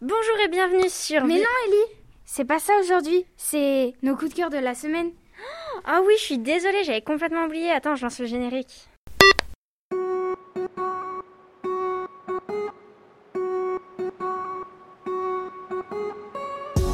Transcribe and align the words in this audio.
Bonjour 0.00 0.38
et 0.44 0.48
bienvenue 0.48 0.88
sur... 0.88 1.24
Mais 1.24 1.38
non 1.38 1.48
Ellie, 1.66 1.96
c'est 2.24 2.44
pas 2.44 2.60
ça 2.60 2.72
aujourd'hui, 2.78 3.26
c'est 3.36 3.94
nos 4.04 4.14
coups 4.14 4.30
de 4.30 4.36
cœur 4.36 4.48
de 4.48 4.56
la 4.56 4.76
semaine. 4.76 5.10
Ah 5.84 6.02
oui, 6.06 6.14
je 6.18 6.22
suis 6.22 6.38
désolée, 6.38 6.84
j'avais 6.84 7.02
complètement 7.02 7.46
oublié. 7.46 7.72
Attends, 7.72 7.96
je 7.96 8.04
lance 8.04 8.20
le 8.20 8.26
générique. 8.26 8.88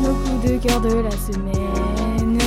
Nos 0.01 0.15
coups 0.15 0.41
de 0.47 0.67
cœur 0.67 0.81
de 0.81 1.03
la 1.03 1.11
semaine. 1.11 2.39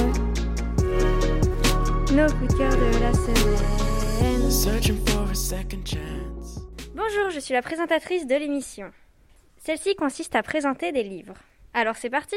Nos 2.13 2.33
coups 2.33 2.51
de 2.51 2.57
cœur 2.57 2.71
de 2.71 2.99
la 2.99 3.13
semaine. 3.13 3.67
Bonjour, 6.95 7.29
je 7.29 7.39
suis 7.39 7.53
la 7.53 7.61
présentatrice 7.61 8.25
de 8.25 8.35
l'émission. 8.35 8.91
Celle-ci 9.57 9.95
consiste 9.95 10.35
à 10.35 10.43
présenter 10.43 10.91
des 10.91 11.03
livres. 11.03 11.35
Alors 11.73 11.95
c'est 11.95 12.09
parti 12.09 12.35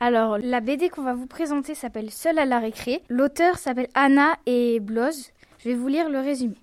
Alors, 0.00 0.38
la 0.38 0.60
BD 0.60 0.88
qu'on 0.88 1.02
va 1.02 1.14
vous 1.14 1.26
présenter 1.26 1.74
s'appelle 1.74 2.10
Seule 2.10 2.38
à 2.38 2.44
la 2.44 2.58
récré. 2.58 3.02
L'auteur 3.08 3.58
s'appelle 3.58 3.88
Anna 3.94 4.36
et 4.46 4.80
Bloz. 4.80 5.32
Je 5.58 5.68
vais 5.70 5.74
vous 5.74 5.88
lire 5.88 6.08
le 6.08 6.20
résumé. 6.20 6.56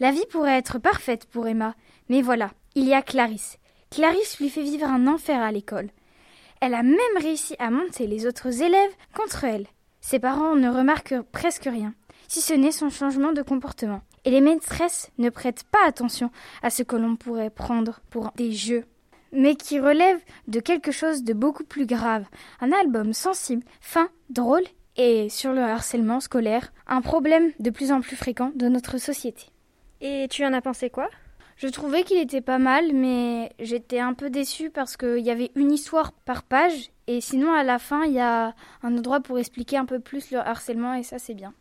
La 0.00 0.10
vie 0.10 0.26
pourrait 0.30 0.58
être 0.58 0.78
parfaite 0.78 1.26
pour 1.26 1.46
Emma, 1.46 1.74
mais 2.08 2.22
voilà, 2.22 2.50
il 2.74 2.86
y 2.86 2.94
a 2.94 3.02
Clarisse. 3.02 3.58
Clarisse 3.90 4.40
lui 4.40 4.48
fait 4.48 4.62
vivre 4.62 4.86
un 4.86 5.06
enfer 5.06 5.40
à 5.40 5.52
l'école. 5.52 5.90
Elle 6.60 6.74
a 6.74 6.82
même 6.82 6.96
réussi 7.20 7.54
à 7.58 7.70
monter 7.70 8.06
les 8.06 8.26
autres 8.26 8.62
élèves 8.62 8.92
contre 9.14 9.44
elle. 9.44 9.66
Ses 10.00 10.18
parents 10.18 10.56
ne 10.56 10.70
remarquent 10.70 11.20
presque 11.32 11.64
rien, 11.64 11.94
si 12.28 12.40
ce 12.40 12.54
n'est 12.54 12.72
son 12.72 12.90
changement 12.90 13.32
de 13.32 13.42
comportement. 13.42 14.02
Et 14.24 14.30
les 14.30 14.40
maîtresses 14.40 15.10
ne 15.18 15.30
prêtent 15.30 15.64
pas 15.64 15.86
attention 15.86 16.30
à 16.62 16.70
ce 16.70 16.82
que 16.82 16.96
l'on 16.96 17.16
pourrait 17.16 17.50
prendre 17.50 18.00
pour 18.10 18.30
des 18.36 18.52
jeux, 18.52 18.84
mais 19.32 19.54
qui 19.54 19.80
relève 19.80 20.20
de 20.48 20.60
quelque 20.60 20.92
chose 20.92 21.22
de 21.22 21.32
beaucoup 21.32 21.64
plus 21.64 21.86
grave. 21.86 22.24
Un 22.60 22.72
album 22.72 23.12
sensible, 23.12 23.64
fin, 23.80 24.08
drôle 24.28 24.64
et 24.96 25.28
sur 25.28 25.52
le 25.52 25.62
harcèlement 25.62 26.20
scolaire, 26.20 26.72
un 26.86 27.00
problème 27.00 27.52
de 27.58 27.70
plus 27.70 27.92
en 27.92 28.00
plus 28.00 28.16
fréquent 28.16 28.52
de 28.54 28.68
notre 28.68 28.98
société. 28.98 29.46
Et 30.00 30.26
tu 30.30 30.44
en 30.44 30.52
as 30.52 30.60
pensé 30.60 30.90
quoi? 30.90 31.08
Je 31.56 31.68
trouvais 31.68 32.04
qu'il 32.04 32.18
était 32.18 32.40
pas 32.40 32.58
mal, 32.58 32.92
mais 32.94 33.52
j'étais 33.58 34.00
un 34.00 34.14
peu 34.14 34.30
déçue 34.30 34.70
parce 34.70 34.96
qu'il 34.96 35.18
y 35.18 35.30
avait 35.30 35.50
une 35.56 35.72
histoire 35.72 36.12
par 36.12 36.42
page, 36.42 36.90
et 37.06 37.20
sinon 37.20 37.52
à 37.52 37.62
la 37.64 37.78
fin 37.78 38.04
il 38.04 38.12
y 38.12 38.20
a 38.20 38.54
un 38.82 38.96
endroit 38.96 39.20
pour 39.20 39.38
expliquer 39.38 39.76
un 39.76 39.84
peu 39.84 40.00
plus 40.00 40.30
le 40.30 40.38
harcèlement, 40.38 40.94
et 40.94 41.02
ça 41.02 41.18
c'est 41.18 41.34
bien. 41.34 41.52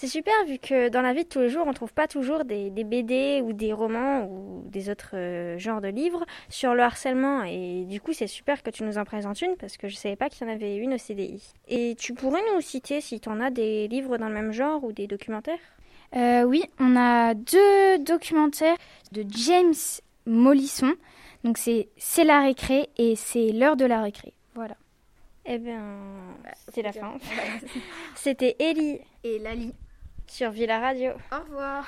C'est 0.00 0.06
super 0.06 0.44
vu 0.46 0.60
que 0.60 0.90
dans 0.90 1.02
la 1.02 1.12
vie 1.12 1.24
de 1.24 1.28
tous 1.28 1.40
les 1.40 1.48
jours, 1.48 1.66
on 1.66 1.72
trouve 1.72 1.92
pas 1.92 2.06
toujours 2.06 2.44
des, 2.44 2.70
des 2.70 2.84
BD 2.84 3.42
ou 3.42 3.52
des 3.52 3.72
romans 3.72 4.26
ou 4.30 4.62
des 4.70 4.90
autres 4.90 5.10
euh, 5.14 5.58
genres 5.58 5.80
de 5.80 5.88
livres 5.88 6.24
sur 6.48 6.72
le 6.74 6.84
harcèlement. 6.84 7.42
Et 7.42 7.84
du 7.84 8.00
coup, 8.00 8.12
c'est 8.12 8.28
super 8.28 8.62
que 8.62 8.70
tu 8.70 8.84
nous 8.84 8.96
en 8.96 9.04
présentes 9.04 9.42
une 9.42 9.56
parce 9.56 9.76
que 9.76 9.88
je 9.88 9.96
savais 9.96 10.14
pas 10.14 10.28
qu'il 10.28 10.46
y 10.46 10.48
en 10.48 10.54
avait 10.54 10.76
une 10.76 10.94
au 10.94 10.98
CDI. 10.98 11.42
Et 11.66 11.96
tu 11.98 12.14
pourrais 12.14 12.42
nous 12.54 12.60
citer 12.60 13.00
si 13.00 13.18
tu 13.18 13.28
en 13.28 13.40
as 13.40 13.50
des 13.50 13.88
livres 13.88 14.18
dans 14.18 14.28
le 14.28 14.34
même 14.34 14.52
genre 14.52 14.84
ou 14.84 14.92
des 14.92 15.08
documentaires? 15.08 15.58
Euh, 16.14 16.44
oui, 16.44 16.62
on 16.78 16.94
a 16.94 17.34
deux 17.34 17.98
documentaires 17.98 18.76
de 19.10 19.24
James 19.28 19.74
Mollison. 20.26 20.94
Donc 21.42 21.58
c'est 21.58 21.88
C'est 21.96 22.22
la 22.22 22.42
récré 22.42 22.88
et 22.98 23.16
c'est 23.16 23.50
l'heure 23.50 23.76
de 23.76 23.84
la 23.84 24.00
récré. 24.00 24.32
Voilà. 24.54 24.76
Eh 25.44 25.58
bien, 25.58 25.82
c'est 26.72 26.82
la 26.82 26.92
fin. 26.92 27.14
C'était 28.14 28.54
Ellie 28.60 29.00
Et 29.24 29.40
Lali. 29.40 29.74
Sur 30.30 30.50
Villa 30.50 30.78
Radio. 30.80 31.12
Au 31.32 31.40
revoir. 31.40 31.84